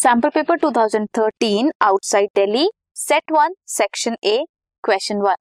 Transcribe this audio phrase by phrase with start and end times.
[0.00, 4.36] Sample paper 2013 outside Delhi set one section A
[4.84, 5.34] question one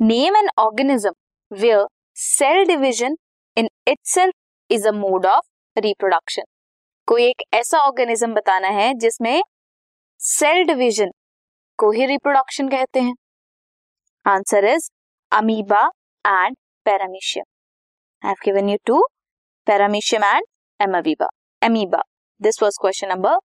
[0.00, 1.12] name an organism
[1.50, 1.84] where
[2.18, 3.16] cell division
[3.56, 4.34] in itself
[4.70, 6.42] is a mode of reproduction
[7.08, 9.42] कोई एक ऐसा organism बताना है जिसमें
[10.20, 11.12] cell division
[11.78, 13.14] को ही reproduction कहते हैं।
[14.26, 14.90] Answer is
[15.32, 15.86] amoeba
[16.24, 17.44] and paramecium
[18.22, 19.06] I have given you two
[19.66, 20.46] paramecium and
[20.80, 21.28] amoeba
[21.62, 22.02] amoeba
[22.40, 23.53] this was question number 14